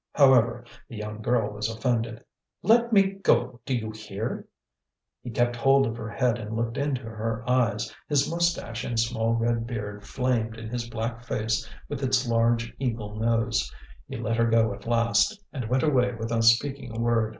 [0.13, 2.23] However, the young girl was offended.
[2.63, 4.47] "Let me go, do you hear?"
[5.21, 7.93] He kept hold of her head and looked into her eyes.
[8.09, 13.15] His moustache and small red beard flamed in his black face with its large eagle
[13.17, 13.71] nose.
[14.07, 17.29] He let her go at last, and went away without speaking a word.